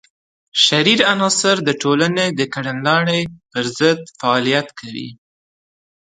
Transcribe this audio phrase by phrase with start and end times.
[0.63, 5.09] شریر عناصر د ټولنې د کړنلارې پر ضد فعالیت کوي.